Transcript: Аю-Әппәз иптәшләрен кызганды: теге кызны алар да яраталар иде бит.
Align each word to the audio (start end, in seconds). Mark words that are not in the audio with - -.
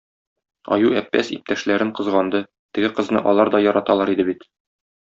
Аю-Әппәз 0.77 1.29
иптәшләрен 1.35 1.93
кызганды: 2.01 2.43
теге 2.79 2.93
кызны 3.01 3.25
алар 3.35 3.57
да 3.59 3.65
яраталар 3.69 4.15
иде 4.17 4.29
бит. 4.33 4.53